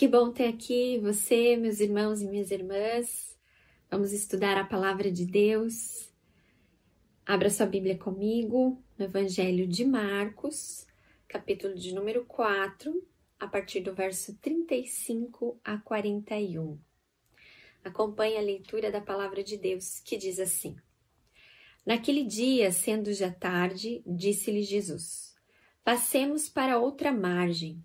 [0.00, 3.38] Que bom ter aqui você, meus irmãos e minhas irmãs.
[3.90, 6.10] Vamos estudar a palavra de Deus.
[7.26, 10.86] Abra sua Bíblia comigo no Evangelho de Marcos,
[11.28, 13.06] capítulo de número 4,
[13.38, 16.78] a partir do verso 35 a 41.
[17.84, 20.76] Acompanhe a leitura da palavra de Deus, que diz assim:
[21.84, 25.36] Naquele dia, sendo já tarde, disse-lhe Jesus:
[25.84, 27.84] Passemos para outra margem.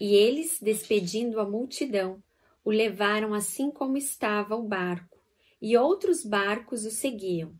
[0.00, 2.22] E eles, despedindo a multidão,
[2.64, 5.18] o levaram assim como estava o barco,
[5.60, 7.52] e outros barcos o seguiam.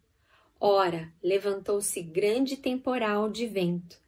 [0.60, 4.00] Ora, levantou-se grande temporal de vento,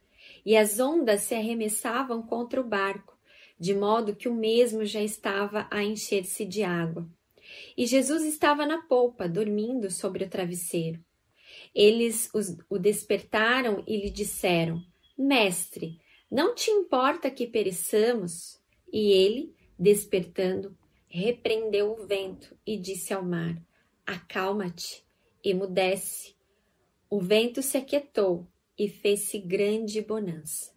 [0.45, 3.17] e as ondas se arremessavam contra o barco,
[3.59, 7.07] de modo que o mesmo já estava a encher-se de água.
[7.77, 10.99] E Jesus estava na polpa, dormindo sobre o travesseiro.
[11.73, 14.81] Eles os, o despertaram e lhe disseram:
[15.17, 18.59] Mestre, não te importa que pereçamos?
[18.91, 23.61] E ele, despertando, repreendeu o vento e disse ao mar:
[24.05, 25.05] Acalma-te,
[25.43, 26.35] emudece.
[27.09, 30.73] O vento se aquietou e fez-se grande bonança.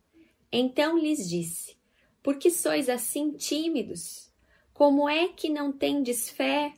[0.53, 1.77] Então lhes disse:
[2.23, 4.33] Por que sois assim tímidos?
[4.73, 6.75] Como é que não tendes fé?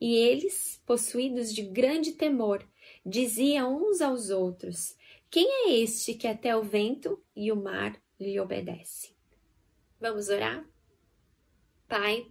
[0.00, 2.66] E eles, possuídos de grande temor,
[3.04, 4.96] diziam uns aos outros:
[5.30, 9.14] Quem é este que até o vento e o mar lhe obedece.
[10.00, 10.68] Vamos orar?
[11.86, 12.30] Pai,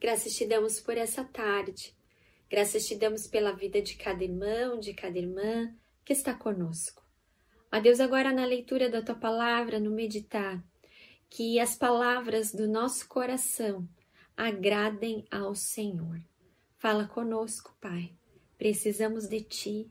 [0.00, 1.96] graças te damos por essa tarde.
[2.50, 7.06] Graças te damos pela vida de cada irmão, de cada irmã que está conosco.
[7.70, 10.64] Ó Deus, agora na leitura da tua palavra, no meditar,
[11.28, 13.88] que as palavras do nosso coração
[14.36, 16.20] agradem ao Senhor.
[16.78, 18.14] Fala conosco, Pai.
[18.56, 19.90] Precisamos de ti.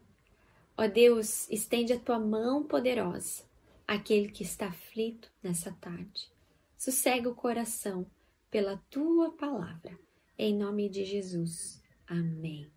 [0.79, 3.43] Ó Deus, estende a tua mão poderosa
[3.87, 6.29] aquele que está aflito nessa tarde.
[6.77, 8.05] Sossega o coração
[8.51, 9.97] pela tua palavra.
[10.37, 11.81] Em nome de Jesus.
[12.05, 12.69] Amém.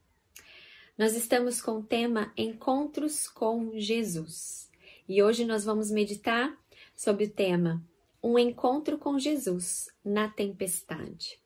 [0.97, 4.70] Nós estamos com o tema Encontros com Jesus.
[5.07, 6.58] E hoje nós vamos meditar
[6.97, 7.85] sobre o tema
[8.23, 11.39] Um encontro com Jesus na tempestade.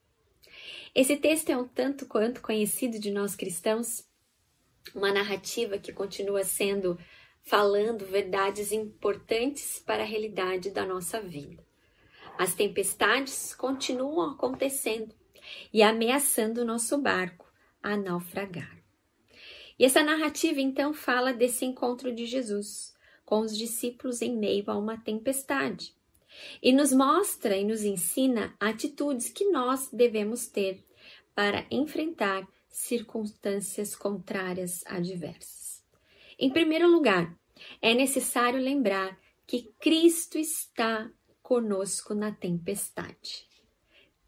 [0.94, 4.04] Esse texto é um tanto quanto conhecido de nós cristãos,
[4.94, 6.98] uma narrativa que continua sendo
[7.42, 11.62] falando verdades importantes para a realidade da nossa vida.
[12.38, 15.14] As tempestades continuam acontecendo
[15.72, 17.46] e ameaçando o nosso barco
[17.82, 18.82] a naufragar.
[19.78, 24.76] E essa narrativa então fala desse encontro de Jesus com os discípulos em meio a
[24.76, 25.94] uma tempestade
[26.62, 30.84] e nos mostra e nos ensina atitudes que nós devemos ter
[31.34, 35.80] para enfrentar circunstâncias contrárias adversas.
[36.36, 37.32] Em primeiro lugar,
[37.80, 41.08] é necessário lembrar que Cristo está
[41.40, 43.46] conosco na tempestade.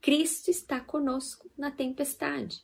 [0.00, 2.62] Cristo está conosco na tempestade.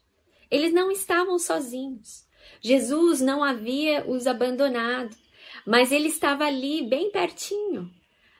[0.49, 2.29] Eles não estavam sozinhos.
[2.61, 5.17] Jesus não havia os abandonado,
[5.67, 7.93] mas ele estava ali bem pertinho.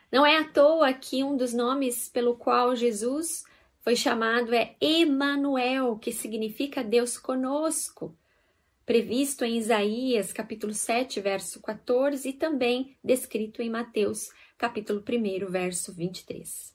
[0.09, 3.43] Não é à toa que um dos nomes pelo qual Jesus
[3.83, 8.17] foi chamado é Emanuel, que significa Deus conosco
[8.85, 15.93] previsto em Isaías capítulo 7, verso 14 e também descrito em Mateus capítulo 1, verso
[15.93, 16.73] 23.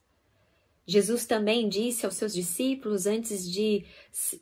[0.87, 3.87] Jesus também disse aos seus discípulos antes de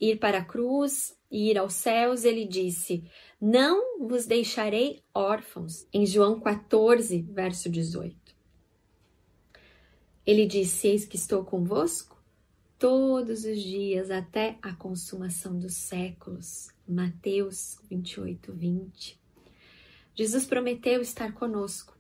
[0.00, 3.04] ir para a cruz e ir aos céus, ele disse:
[3.40, 8.16] Não vos deixarei órfãos, em João 14, verso 18.
[10.24, 12.15] Ele disse: Eis que estou convosco
[12.78, 16.68] todos os dias até a consumação dos séculos.
[16.86, 19.20] Mateus 28, 20.
[20.14, 21.96] Jesus prometeu estar conosco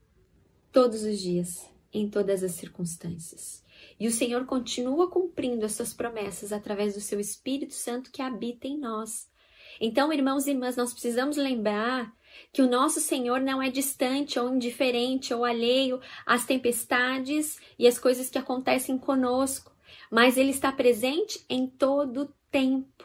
[0.70, 3.64] todos os dias, em todas as circunstâncias.
[3.98, 8.66] E o Senhor continua cumprindo as suas promessas através do seu Espírito Santo que habita
[8.66, 9.28] em nós.
[9.80, 12.14] Então, irmãos e irmãs, nós precisamos lembrar
[12.52, 17.98] que o nosso Senhor não é distante ou indiferente ou alheio às tempestades e às
[17.98, 19.75] coisas que acontecem conosco
[20.10, 23.04] mas ele está presente em todo tempo.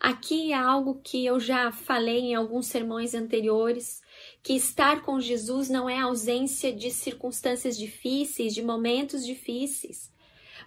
[0.00, 4.00] Aqui é algo que eu já falei em alguns sermões anteriores,
[4.42, 10.12] que estar com Jesus não é ausência de circunstâncias difíceis, de momentos difíceis.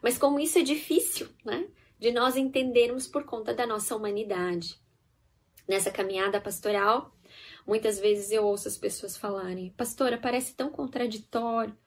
[0.02, 1.66] Mas como isso é difícil, né?
[1.98, 4.78] De nós entendermos por conta da nossa humanidade.
[5.66, 7.16] Nessa caminhada pastoral,
[7.66, 11.78] muitas vezes eu ouço as pessoas falarem: "Pastora, parece tão contraditório.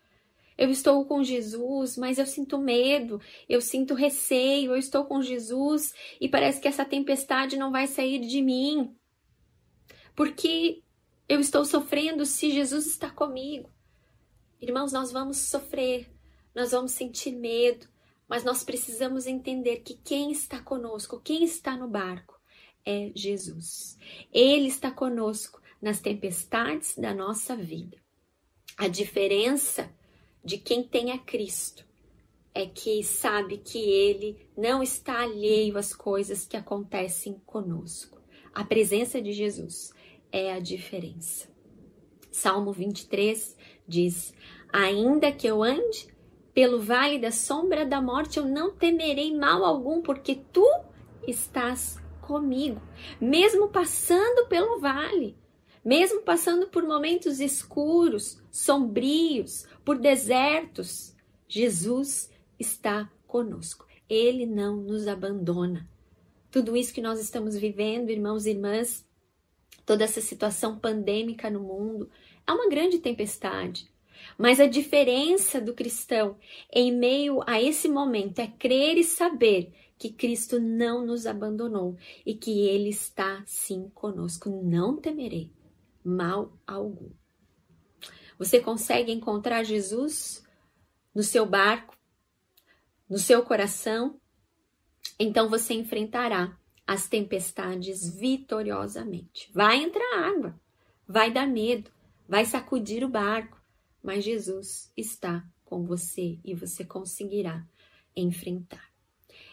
[0.57, 5.93] Eu estou com Jesus, mas eu sinto medo, eu sinto receio, eu estou com Jesus
[6.21, 8.95] e parece que essa tempestade não vai sair de mim.
[10.15, 10.83] Porque
[11.29, 13.69] eu estou sofrendo se Jesus está comigo.
[14.61, 16.09] Irmãos, nós vamos sofrer,
[16.55, 17.89] nós vamos sentir medo,
[18.29, 22.41] mas nós precisamos entender que quem está conosco, quem está no barco,
[22.85, 23.99] é Jesus.
[24.33, 27.99] Ele está conosco nas tempestades da nossa vida.
[28.77, 29.93] A diferença
[30.45, 31.85] de quem tem a Cristo
[32.55, 38.21] é que sabe que ele não está alheio às coisas que acontecem conosco.
[38.55, 39.93] A presença de Jesus
[40.31, 41.49] é a diferença.
[42.31, 43.57] Salmo 23
[43.89, 44.33] diz:
[44.73, 46.09] Ainda que eu ande
[46.53, 50.65] pelo vale da sombra da morte, eu não temerei mal algum, porque tu
[51.27, 52.81] estás comigo.
[53.21, 55.37] Mesmo passando pelo vale,
[55.85, 61.15] mesmo passando por momentos escuros, sombrios, por desertos,
[61.47, 63.87] Jesus está conosco.
[64.09, 65.87] Ele não nos abandona.
[66.51, 69.07] Tudo isso que nós estamos vivendo, irmãos e irmãs,
[69.85, 72.09] toda essa situação pandêmica no mundo,
[72.47, 73.93] é uma grande tempestade.
[74.39, 76.39] Mas a diferença do cristão
[76.73, 82.35] em meio a esse momento é crer e saber que Cristo não nos abandonou e
[82.35, 84.49] que Ele está sim conosco.
[84.49, 85.51] Não temerei
[86.05, 87.11] mal algum.
[88.39, 90.45] Você consegue encontrar Jesus
[91.15, 91.97] no seu barco,
[93.09, 94.21] no seu coração?
[95.19, 99.51] Então você enfrentará as tempestades vitoriosamente.
[99.53, 100.61] Vai entrar água,
[101.07, 101.91] vai dar medo,
[102.29, 103.61] vai sacudir o barco,
[104.03, 107.67] mas Jesus está com você e você conseguirá
[108.15, 108.93] enfrentar.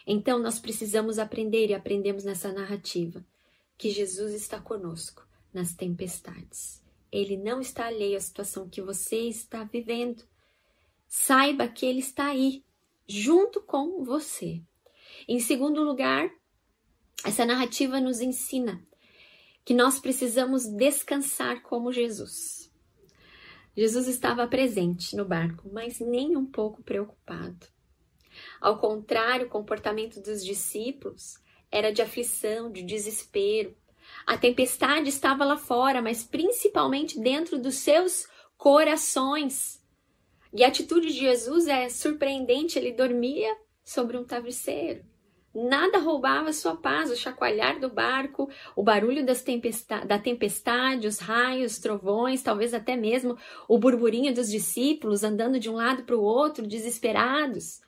[0.06, 3.24] Então nós precisamos aprender e aprendemos nessa narrativa
[3.78, 6.82] que Jesus está conosco nas tempestades.
[7.10, 10.24] Ele não está alheio à situação que você está vivendo.
[11.06, 12.64] Saiba que ele está aí,
[13.06, 14.62] junto com você.
[15.28, 16.30] Em segundo lugar,
[17.24, 18.82] essa narrativa nos ensina
[19.64, 22.72] que nós precisamos descansar como Jesus.
[23.76, 27.66] Jesus estava presente no barco, mas nem um pouco preocupado.
[28.60, 31.38] Ao contrário, o comportamento dos discípulos
[31.70, 33.74] era de aflição, de desespero.
[34.26, 38.26] A tempestade estava lá fora, mas principalmente dentro dos seus
[38.56, 39.82] corações.
[40.52, 45.04] E a atitude de Jesus é surpreendente, ele dormia sobre um travesseiro.
[45.54, 51.78] Nada roubava sua paz, o chacoalhar do barco, o barulho tempesta da tempestade, os raios,
[51.78, 53.36] trovões, talvez até mesmo
[53.68, 57.82] o burburinho dos discípulos andando de um lado para o outro, desesperados.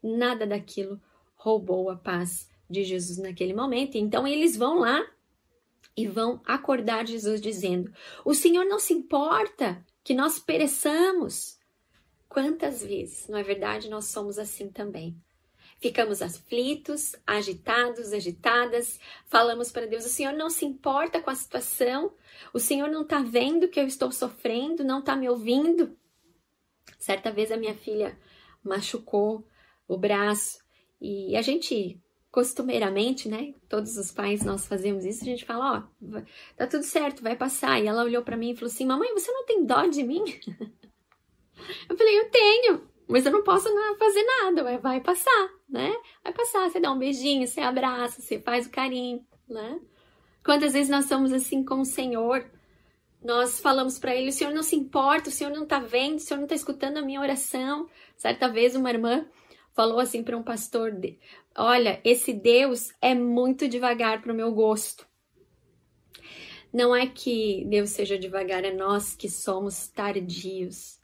[0.00, 1.00] Nada daquilo
[1.34, 3.96] roubou a paz de Jesus naquele momento.
[3.96, 5.04] Então eles vão lá
[5.96, 7.92] e vão acordar Jesus dizendo:
[8.24, 11.58] O Senhor não se importa que nós pereçamos.
[12.28, 15.16] Quantas vezes, não é verdade, nós somos assim também?
[15.80, 22.12] Ficamos aflitos, agitados, agitadas, falamos para Deus: o Senhor não se importa com a situação,
[22.52, 25.96] o Senhor não está vendo que eu estou sofrendo, não está me ouvindo.
[26.98, 28.18] Certa vez a minha filha
[28.62, 29.46] machucou
[29.88, 30.62] o braço
[31.00, 31.98] e a gente
[32.30, 33.54] costumeiramente, né?
[33.68, 36.22] Todos os pais nós fazemos isso, a gente fala, ó,
[36.56, 37.82] tá tudo certo, vai passar.
[37.82, 40.24] E ela olhou para mim e falou assim: "Mamãe, você não tem dó de mim?"
[41.88, 43.68] Eu falei: "Eu tenho, mas eu não posso
[43.98, 45.92] fazer nada, vai passar, né?
[46.24, 49.80] Vai passar, você dá um beijinho, você abraça, você faz o carinho, né?
[50.44, 52.48] Quantas vezes nós somos assim com o Senhor,
[53.22, 56.20] nós falamos para ele, o Senhor não se importa, o Senhor não tá vendo, o
[56.20, 57.88] Senhor não tá escutando a minha oração.
[58.16, 59.26] Certa vez uma irmã
[59.74, 60.92] falou assim para um pastor,
[61.60, 65.06] olha, esse Deus é muito devagar para o meu gosto.
[66.72, 70.98] Não é que Deus seja devagar, é nós que somos tardios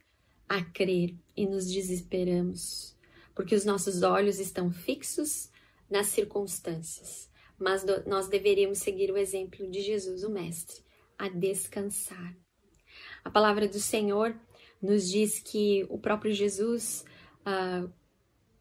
[0.48, 2.96] a crer e nos desesperamos,
[3.34, 5.50] porque os nossos olhos estão fixos
[5.90, 7.28] nas circunstâncias.
[7.58, 10.82] Mas nós deveríamos seguir o exemplo de Jesus, o Mestre,
[11.18, 12.36] a descansar.
[13.24, 14.38] A palavra do Senhor
[14.80, 17.04] nos diz que o próprio Jesus
[17.44, 17.88] ah,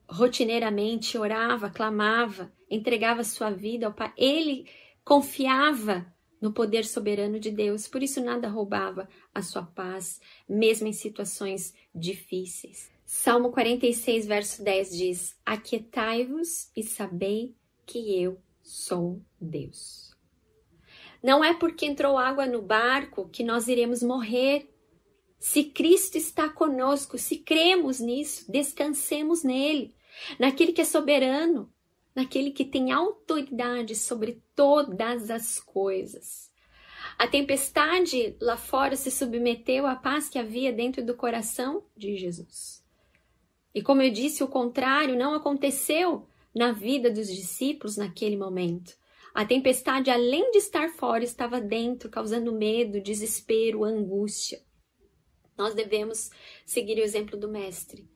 [0.08, 4.14] rotineiramente orava, clamava, entregava sua vida ao Pai.
[4.18, 4.68] Ele
[5.04, 10.94] confiava no poder soberano de Deus, por isso nada roubava a sua paz, mesmo em
[10.94, 12.92] situações difíceis.
[13.06, 20.16] Salmo 46, verso 10 diz: Aquietai-vos e sabei que eu sou Deus.
[21.22, 24.72] Não é porque entrou água no barco que nós iremos morrer.
[25.48, 29.94] Se Cristo está conosco, se cremos nisso, descansemos nele,
[30.40, 31.72] naquele que é soberano,
[32.16, 36.52] naquele que tem autoridade sobre todas as coisas.
[37.16, 42.84] A tempestade lá fora se submeteu à paz que havia dentro do coração de Jesus.
[43.72, 48.98] E como eu disse, o contrário não aconteceu na vida dos discípulos naquele momento.
[49.32, 54.65] A tempestade, além de estar fora, estava dentro, causando medo, desespero, angústia.
[55.58, 56.30] Nós devemos
[56.66, 58.10] seguir o exemplo do Mestre.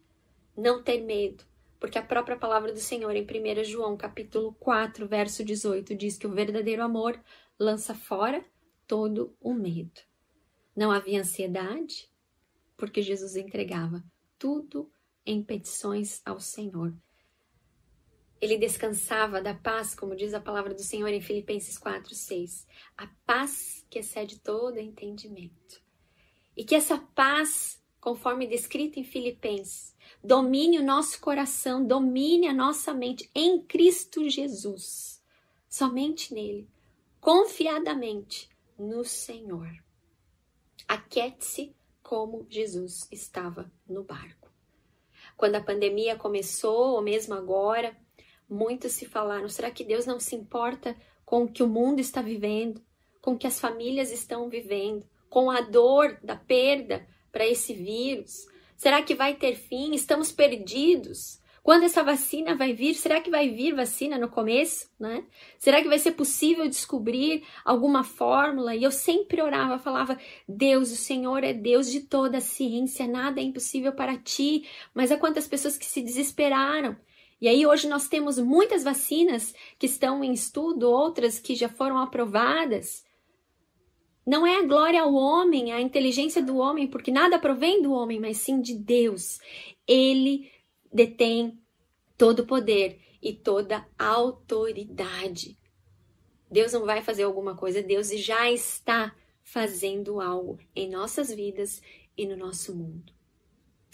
[0.56, 1.44] Não ter medo,
[1.80, 6.28] Porque a própria palavra do Senhor em 1 João, capítulo 4, verso 18, diz que
[6.28, 7.18] o verdadeiro amor
[7.58, 8.44] lança fora
[8.86, 10.02] todo o medo.
[10.76, 12.12] Não havia ansiedade,
[12.76, 14.04] porque Jesus entregava
[14.38, 14.92] tudo
[15.26, 16.94] em petições ao Senhor.
[18.42, 22.68] Ele descansava da paz, como diz a palavra do Senhor em Filipenses 4, 6.
[22.98, 25.82] A paz que excede todo entendimento.
[26.60, 32.94] E que essa paz, conforme descrito em Filipenses, domine o nosso coração, domine a nossa
[32.94, 35.24] mente em Cristo Jesus.
[35.70, 36.68] Somente nele,
[37.22, 39.72] confiadamente no Senhor.
[40.86, 41.74] Aquete-se
[42.04, 44.52] como Jesus estava no barco.
[45.38, 47.96] Quando a pandemia começou, ou mesmo agora,
[48.50, 52.22] muitos se falaram: será que Deus não se importa com o que o mundo está
[52.22, 52.84] vivendo,
[53.22, 58.48] com o que as famílias estão vivendo, com a dor da perda para esse vírus?
[58.76, 59.94] Será que vai ter fim?
[59.94, 61.40] Estamos perdidos.
[61.62, 62.96] Quando essa vacina vai vir?
[62.96, 64.90] Será que vai vir vacina no começo?
[65.00, 65.24] Né?
[65.58, 68.76] Será que vai ser possível descobrir alguma fórmula?
[68.76, 70.18] E eu sempre orava, falava:
[70.48, 74.68] Deus, o Senhor é Deus de toda a ciência, nada é impossível para ti.
[74.94, 76.98] Mas há quantas pessoas que se desesperaram.
[77.42, 81.98] E aí hoje nós temos muitas vacinas que estão em estudo, outras que já foram
[81.98, 83.06] aprovadas.
[84.26, 88.20] Não é a glória ao homem, a inteligência do homem, porque nada provém do homem,
[88.20, 89.40] mas sim de Deus.
[89.88, 90.52] Ele
[90.92, 91.60] detém
[92.18, 95.58] todo o poder e toda autoridade.
[96.50, 101.82] Deus não vai fazer alguma coisa, Deus já está fazendo algo em nossas vidas
[102.18, 103.14] e no nosso mundo.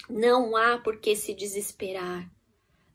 [0.10, 2.29] Não há por que se desesperar.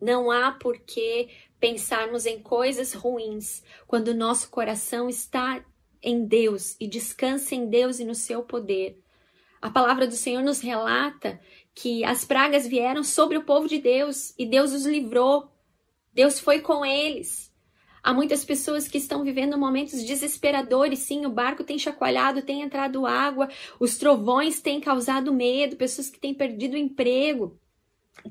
[0.01, 5.65] Não há por que pensarmos em coisas ruins quando o nosso coração está
[6.03, 8.99] em Deus e descansa em Deus e no seu poder.
[9.61, 11.41] A palavra do Senhor nos relata
[11.75, 15.51] que as pragas vieram sobre o povo de Deus e Deus os livrou.
[16.13, 17.51] Deus foi com eles.
[18.03, 21.01] Há muitas pessoas que estão vivendo momentos desesperadores.
[21.01, 26.19] Sim, o barco tem chacoalhado, tem entrado água, os trovões têm causado medo, pessoas que
[26.19, 27.59] têm perdido o emprego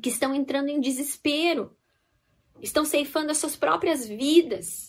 [0.02, 1.76] que estão entrando em desespero,
[2.62, 4.88] estão ceifando as suas próprias vidas,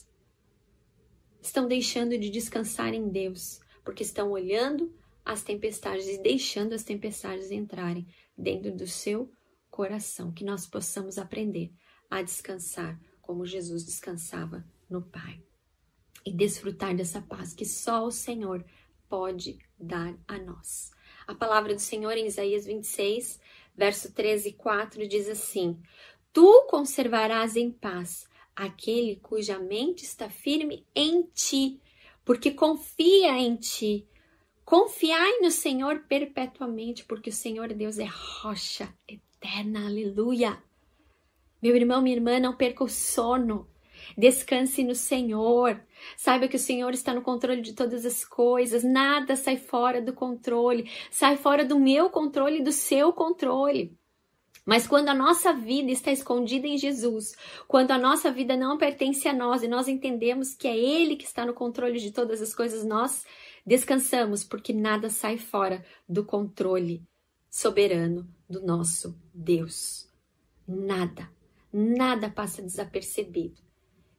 [1.40, 4.94] estão deixando de descansar em Deus, porque estão olhando
[5.24, 8.06] as tempestades e deixando as tempestades entrarem
[8.36, 9.32] dentro do seu
[9.70, 10.32] coração.
[10.32, 11.72] Que nós possamos aprender
[12.10, 15.40] a descansar como Jesus descansava no Pai
[16.24, 18.64] e desfrutar dessa paz que só o Senhor
[19.08, 20.90] pode dar a nós.
[21.26, 23.40] A palavra do Senhor em Isaías 26,
[23.76, 25.80] verso 13 e 4 diz assim:
[26.32, 28.28] Tu conservarás em paz
[28.60, 31.80] aquele cuja mente está firme em ti,
[32.24, 34.06] porque confia em ti.
[34.64, 39.86] Confiai no Senhor perpetuamente, porque o Senhor Deus é rocha eterna.
[39.86, 40.62] Aleluia.
[41.62, 43.66] Meu irmão, minha irmã, não perca o sono.
[44.16, 45.82] Descanse no Senhor.
[46.16, 48.84] Saiba que o Senhor está no controle de todas as coisas.
[48.84, 50.90] Nada sai fora do controle.
[51.10, 53.98] Sai fora do meu controle e do seu controle.
[54.64, 57.34] Mas quando a nossa vida está escondida em Jesus,
[57.66, 61.24] quando a nossa vida não pertence a nós e nós entendemos que é Ele que
[61.24, 63.24] está no controle de todas as coisas, nós
[63.66, 67.02] descansamos, porque nada sai fora do controle
[67.48, 70.08] soberano do nosso Deus.
[70.66, 71.28] Nada,
[71.72, 73.60] nada passa desapercebido.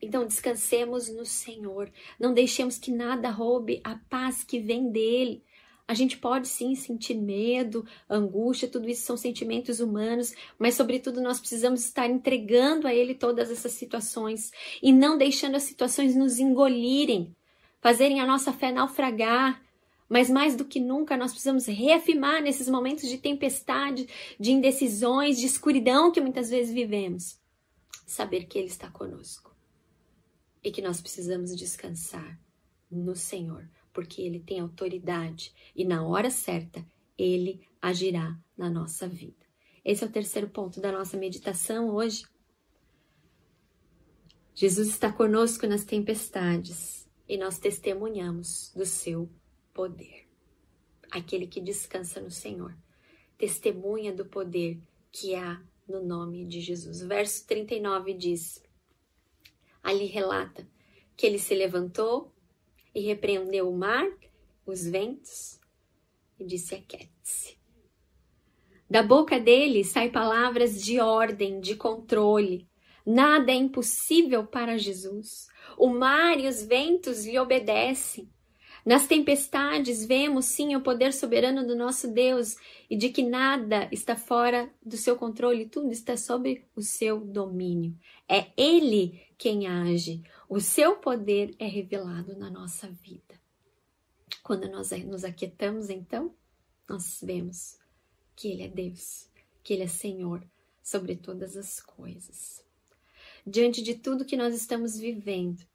[0.02, 1.92] Então descansemos no Senhor.
[2.20, 5.44] Não deixemos que nada roube a paz que vem dele.
[5.92, 11.38] A gente pode sim sentir medo, angústia, tudo isso são sentimentos humanos, mas sobretudo nós
[11.38, 17.36] precisamos estar entregando a ele todas essas situações e não deixando as situações nos engolirem,
[17.82, 19.62] fazerem a nossa fé naufragar.
[20.08, 24.08] Mas mais do que nunca, nós precisamos reafirmar nesses momentos de tempestade,
[24.40, 27.38] de indecisões, de escuridão que muitas vezes vivemos,
[28.08, 29.54] saber que Ele está conosco
[30.64, 32.40] e que nós precisamos descansar
[32.90, 36.86] no Senhor, porque Ele tem autoridade e na hora certa
[37.18, 39.46] Ele agirá na nossa vida.
[39.84, 42.24] Esse é o terceiro ponto da nossa meditação hoje.
[44.54, 49.30] Jesus está conosco nas tempestades e nós testemunhamos do seu
[49.74, 50.28] poder.
[51.10, 52.76] Aquele que descansa no Senhor
[53.42, 54.80] testemunha do poder
[55.12, 57.02] que há no nome de Jesus.
[57.02, 58.64] O verso 39 diz:
[59.82, 60.68] Ali relata
[61.18, 62.32] que ele se levantou
[62.94, 64.08] e repreendeu o mar,
[64.66, 65.60] os ventos
[66.40, 67.58] e disse: Aquiete-se.
[68.90, 72.68] Da boca dele saem palavras de ordem, de controle.
[73.06, 75.48] Nada é impossível para Jesus.
[75.78, 78.30] O mar e os ventos lhe obedecem.
[78.86, 82.56] Nas tempestades, vemos sim o poder soberano do nosso Deus
[82.90, 87.96] e de que nada está fora do seu controle, tudo está sob o seu domínio.
[88.28, 93.40] É Ele quem age, o seu poder é revelado na nossa vida.
[94.44, 96.36] Quando nós nos aquietamos, então,
[96.90, 97.80] nós vemos
[98.36, 99.30] que Ele é Deus,
[99.64, 100.46] que Ele é Senhor
[100.84, 102.62] sobre todas as coisas.
[103.48, 105.66] Diante de tudo que nós estamos vivendo,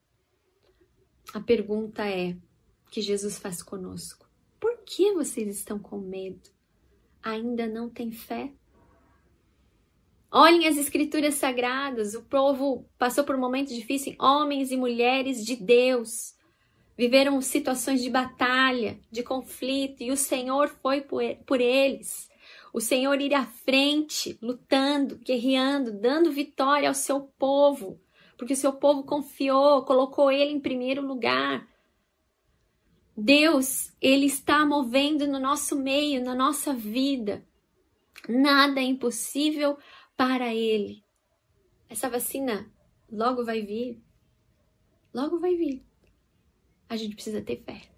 [1.33, 2.37] a pergunta é:
[2.91, 4.29] que Jesus faz conosco.
[4.61, 6.51] Por que vocês estão com medo?
[7.23, 8.53] Ainda não têm fé?
[10.39, 16.35] Olhem as escrituras sagradas, o povo passou por momentos difíceis, homens e mulheres de Deus
[16.95, 22.29] viveram situações de batalha, de conflito, e o Senhor foi por eles.
[22.71, 27.99] O Senhor ir à frente, lutando, guerreando, dando vitória ao seu povo,
[28.37, 31.67] porque o seu povo confiou, colocou ele em primeiro lugar.
[33.17, 37.43] Deus, ele está movendo no nosso meio, na nossa vida.
[38.29, 39.79] Nada é impossível
[40.17, 41.05] para ele.
[41.89, 42.73] Essa vacina
[43.11, 44.03] logo vai vir.
[45.13, 45.85] Logo vai vir.
[46.89, 47.91] A gente precisa ter fé.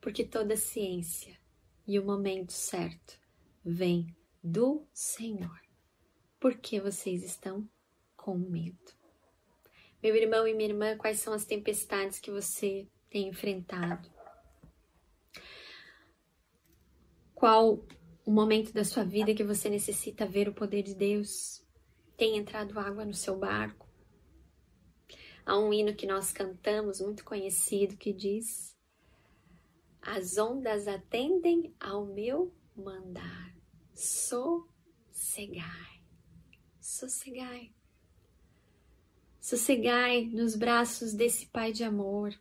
[0.00, 1.38] Porque toda ciência
[1.86, 3.20] e o momento certo
[3.64, 5.60] vem do Senhor.
[6.40, 7.68] Por que vocês estão
[8.16, 8.92] com medo?
[10.02, 14.10] Meu irmão e minha irmã, quais são as tempestades que você tem enfrentado?
[17.32, 17.84] Qual
[18.24, 21.64] o momento da sua vida que você necessita ver o poder de Deus?
[22.16, 23.88] Tem entrado água no seu barco?
[25.44, 28.76] Há um hino que nós cantamos, muito conhecido, que diz:
[30.00, 33.52] As ondas atendem ao meu mandar,
[33.92, 34.70] sossegai,
[36.80, 37.74] sossegai.
[39.40, 42.32] Sossegai nos braços desse Pai de amor,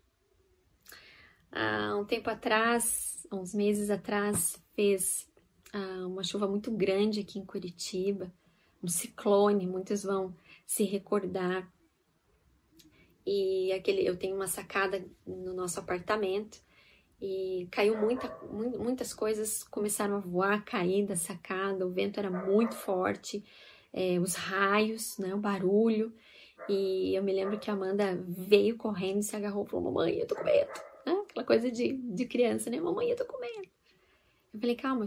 [1.52, 5.31] há um tempo atrás, uns meses atrás, fez
[5.74, 8.32] ah, uma chuva muito grande aqui em Curitiba,
[8.84, 10.36] um ciclone, muitos vão
[10.66, 11.72] se recordar.
[13.26, 16.62] E aquele, eu tenho uma sacada no nosso apartamento
[17.22, 22.76] e caiu muita, muitas coisas começaram a voar, cair da sacada, o vento era muito
[22.76, 23.44] forte,
[23.94, 26.12] é, os raios, né, o barulho.
[26.68, 30.16] E eu me lembro que a Amanda veio correndo e se agarrou e falou: Mamãe,
[30.16, 30.70] eu tô com medo.
[31.06, 31.14] Né?
[31.30, 32.80] Aquela coisa de, de criança, né?
[32.80, 33.68] Mamãe, eu tô com medo.
[34.54, 35.06] Eu falei, calma,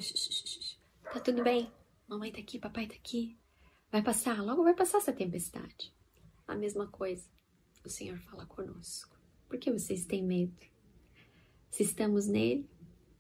[1.13, 1.71] tá tudo bem.
[2.09, 3.37] Mamãe tá aqui, papai tá aqui.
[3.91, 5.93] Vai passar, logo vai passar essa tempestade.
[6.47, 7.29] A mesma coisa,
[7.85, 9.17] o Senhor fala conosco.
[9.49, 10.55] Por que vocês têm medo?
[11.71, 12.69] Se estamos nele,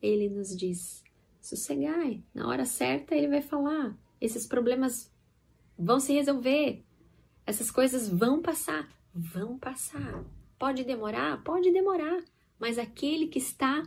[0.00, 1.02] ele nos diz:
[1.40, 3.96] sossegai, na hora certa ele vai falar.
[4.20, 5.12] Esses problemas
[5.78, 6.84] vão se resolver.
[7.46, 10.24] Essas coisas vão passar, vão passar.
[10.58, 11.42] Pode demorar?
[11.44, 12.24] Pode demorar
[12.58, 13.82] mas aquele que está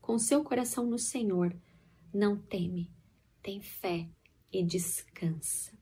[0.00, 1.54] com seu coração no Senhor
[2.12, 2.90] não teme,
[3.42, 4.08] tem fé
[4.52, 5.72] e descansa.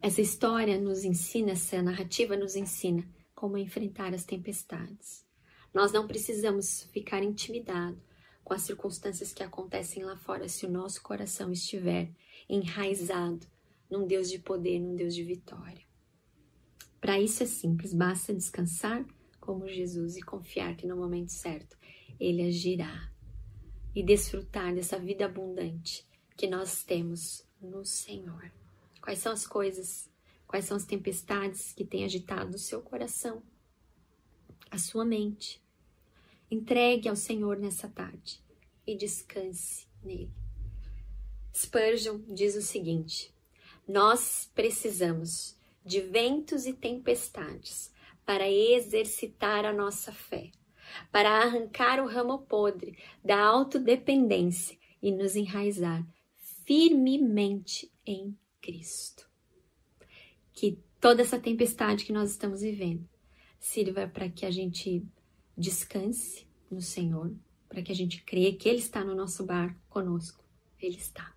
[0.00, 5.24] Essa história nos ensina, essa narrativa nos ensina como enfrentar as tempestades.
[5.72, 8.00] Nós não precisamos ficar intimidados
[8.42, 12.10] com as circunstâncias que acontecem lá fora se o nosso coração estiver
[12.48, 13.46] enraizado
[13.90, 15.86] num Deus de poder, num Deus de vitória.
[17.00, 19.04] Para isso é simples, basta descansar
[19.38, 21.76] como Jesus e confiar que no momento certo
[22.18, 23.12] Ele agirá
[23.94, 28.50] e desfrutar dessa vida abundante que nós temos no Senhor.
[29.00, 30.08] Quais são as coisas,
[30.46, 33.42] quais são as tempestades que têm agitado o seu coração,
[34.70, 35.62] a sua mente?
[36.50, 38.40] Entregue ao Senhor nessa tarde
[38.86, 40.32] e descanse nele.
[41.54, 43.34] Spurgeon diz o seguinte:
[43.86, 47.92] Nós precisamos de ventos e tempestades
[48.24, 50.50] para exercitar a nossa fé,
[51.10, 56.06] para arrancar o ramo podre da autodependência e nos enraizar
[56.64, 59.28] firmemente em Cristo.
[60.52, 63.08] Que toda essa tempestade que nós estamos vivendo
[63.58, 65.06] sirva para que a gente
[65.56, 67.34] descanse no Senhor,
[67.68, 70.44] para que a gente creia que Ele está no nosso barco conosco.
[70.80, 71.34] Ele está.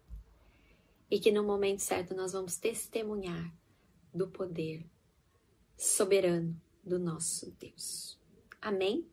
[1.10, 3.54] E que no momento certo nós vamos testemunhar
[4.13, 4.86] do poder
[5.78, 8.19] soberano do nosso Deus.
[8.62, 9.08] Amém?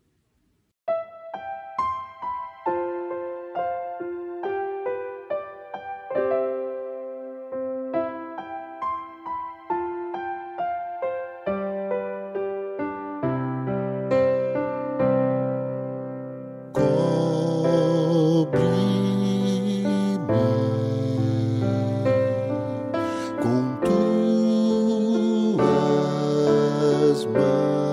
[27.26, 27.87] His.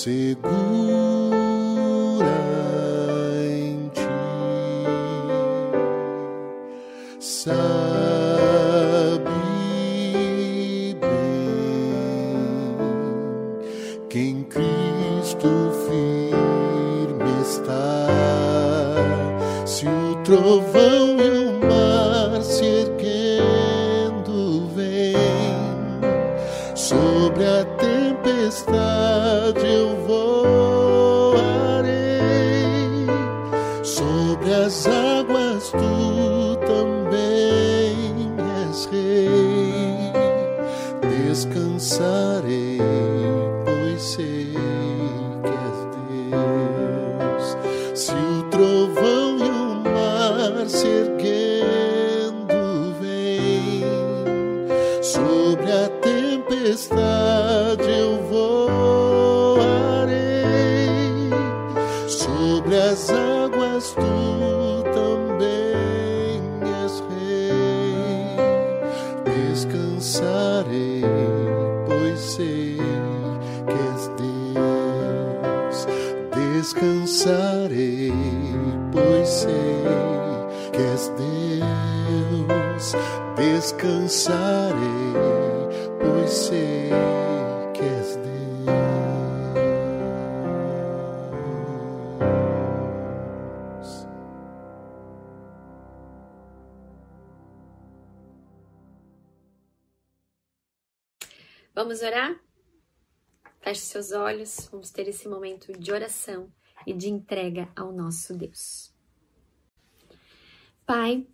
[0.00, 0.69] Segura
[42.50, 42.78] descansarei
[43.64, 44.39] pois sei
[77.20, 78.12] descansarei
[78.92, 79.50] pois sei
[80.72, 82.94] que és Deus.
[83.36, 84.80] Descansarei
[86.00, 86.90] pois sei
[87.74, 88.30] que és Deus.
[101.74, 102.40] Vamos orar?
[103.60, 106.50] Feche seus olhos, vamos ter esse momento de oração
[106.86, 108.92] e de entrega ao nosso Deus.
[110.86, 111.26] Pai,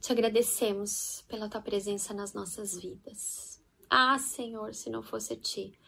[0.00, 3.62] te agradecemos pela tua presença nas nossas vidas.
[3.90, 5.78] Ah, Senhor, se não fosse ti,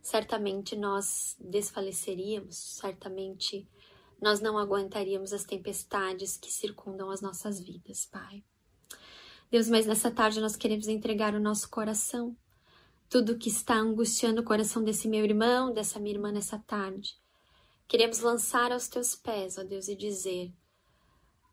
[0.00, 3.68] certamente nós desfaleceríamos, certamente
[4.20, 8.42] nós não aguentaríamos as tempestades que circundam as nossas vidas, Pai.
[9.50, 12.36] Deus, mas nessa tarde nós queremos entregar o nosso coração
[13.08, 17.16] tudo que está angustiando o coração desse meu irmão, dessa minha irmã nessa tarde.
[17.88, 20.52] Queremos lançar aos teus pés, ó Deus, e dizer: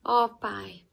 [0.04, 0.88] Ó Pai,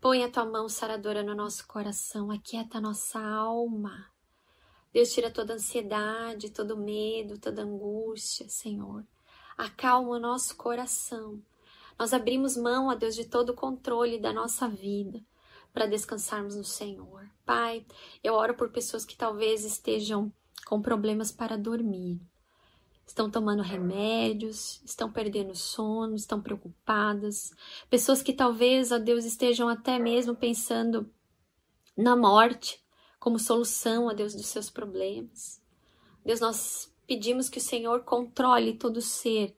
[0.00, 4.10] põe a tua mão saradora no nosso coração, aquieta a nossa alma.
[4.92, 9.04] Deus, tira toda ansiedade, todo medo, toda angústia, Senhor.
[9.58, 11.42] Acalma o nosso coração.
[11.98, 15.20] Nós abrimos mão, ó Deus, de todo o controle da nossa vida
[15.72, 17.28] para descansarmos no Senhor.
[17.44, 17.84] Pai,
[18.22, 20.32] eu oro por pessoas que talvez estejam
[20.64, 22.20] com problemas para dormir.
[23.06, 27.52] Estão tomando remédios, estão perdendo sono, estão preocupadas.
[27.88, 31.10] Pessoas que talvez, ó Deus, estejam até mesmo pensando
[31.96, 32.82] na morte
[33.20, 35.62] como solução, ó Deus, dos seus problemas.
[36.24, 39.54] Deus, nós pedimos que o Senhor controle todo ser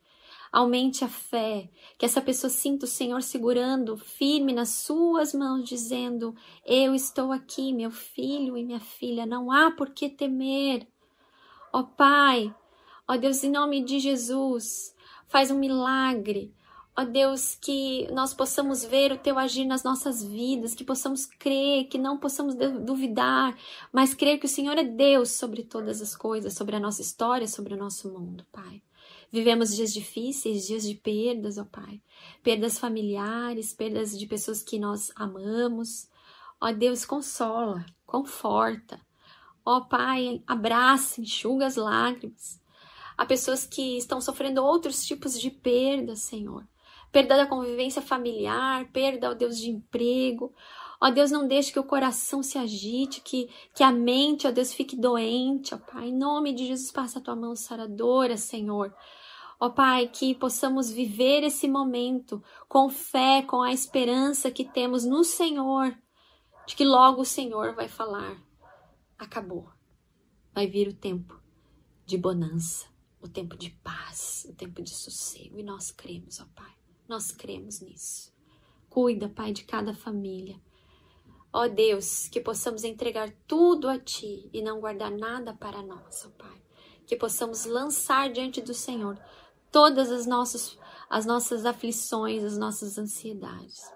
[0.56, 6.34] Aumente a fé, que essa pessoa sinta o Senhor segurando firme nas suas mãos, dizendo:
[6.64, 10.86] Eu estou aqui, meu filho e minha filha, não há por que temer.
[11.72, 12.54] Ó Pai,
[13.08, 14.94] ó Deus, em nome de Jesus,
[15.28, 16.52] faz um milagre.
[16.98, 21.88] Ó Deus, que nós possamos ver o Teu agir nas nossas vidas, que possamos crer,
[21.88, 23.54] que não possamos duvidar,
[23.92, 27.46] mas crer que o Senhor é Deus sobre todas as coisas, sobre a nossa história,
[27.46, 28.82] sobre o nosso mundo, Pai.
[29.30, 32.00] Vivemos dias difíceis, dias de perdas, ó Pai.
[32.42, 36.08] Perdas familiares, perdas de pessoas que nós amamos.
[36.58, 38.98] Ó Deus, consola, conforta.
[39.64, 42.58] Ó Pai, abraça, enxuga as lágrimas.
[43.16, 46.66] Há pessoas que estão sofrendo outros tipos de perda, Senhor.
[47.10, 50.52] Perda da convivência familiar, perda, ó Deus, de emprego.
[51.00, 54.72] Ó Deus, não deixe que o coração se agite, que, que a mente, ó Deus,
[54.72, 56.08] fique doente, ó Pai.
[56.08, 58.94] Em nome de Jesus, passa a tua mão saradora, Senhor.
[59.58, 65.24] Ó Pai, que possamos viver esse momento com fé, com a esperança que temos no
[65.24, 65.96] Senhor,
[66.66, 68.36] de que logo o Senhor vai falar:
[69.18, 69.70] acabou.
[70.54, 71.40] Vai vir o tempo
[72.04, 72.86] de bonança,
[73.20, 75.58] o tempo de paz, o tempo de sossego.
[75.58, 76.72] E nós cremos, ó Pai,
[77.08, 78.32] nós cremos nisso.
[78.88, 80.60] Cuida, Pai, de cada família.
[81.52, 86.30] Ó Deus, que possamos entregar tudo a Ti e não guardar nada para nós, ó
[86.30, 86.62] Pai.
[87.06, 89.18] Que possamos lançar diante do Senhor
[89.70, 93.90] todas as nossas, as nossas aflições, as nossas ansiedades.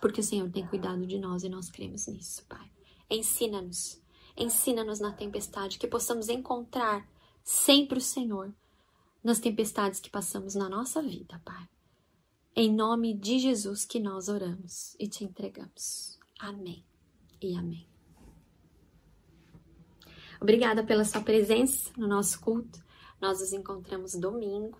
[0.00, 2.70] Porque o Senhor tem cuidado de nós e nós cremos nisso, Pai.
[3.08, 4.02] Ensina-nos,
[4.36, 7.08] ensina-nos na tempestade, que possamos encontrar
[7.46, 8.52] sempre o Senhor
[9.22, 11.68] nas tempestades que passamos na nossa vida, Pai.
[12.56, 16.18] Em nome de Jesus que nós oramos e te entregamos.
[16.40, 16.84] Amém
[17.40, 17.86] e amém.
[20.40, 22.84] Obrigada pela sua presença no nosso culto.
[23.20, 24.78] Nós nos encontramos domingo,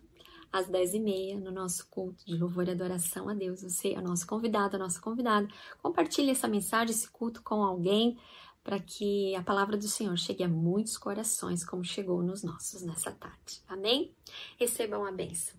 [0.52, 3.62] às 10h30, no nosso culto de louvor e adoração a Deus.
[3.62, 5.46] Você é o nosso convidado, a nossa convidada.
[5.80, 8.18] Compartilhe essa mensagem, esse culto com alguém,
[8.66, 13.12] para que a palavra do Senhor chegue a muitos corações, como chegou nos nossos nessa
[13.12, 13.62] tarde.
[13.68, 14.12] Amém?
[14.58, 15.54] Recebam a bênção.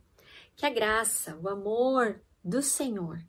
[0.58, 3.24] Que a graça, o amor do Senhor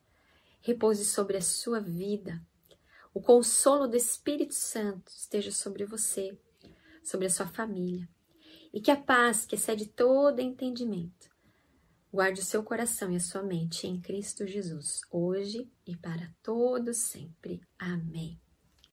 [0.61, 2.45] repouse sobre a sua vida
[3.15, 6.39] o consolo do Espírito Santo esteja sobre você,
[7.03, 8.09] sobre a sua família.
[8.73, 11.29] E que a paz, que excede todo entendimento,
[12.13, 16.99] guarde o seu coração e a sua mente em Cristo Jesus, hoje e para todos
[16.99, 17.61] sempre.
[17.79, 18.39] Amém.